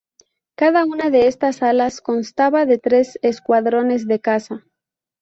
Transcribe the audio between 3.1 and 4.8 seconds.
escuadrones de caza.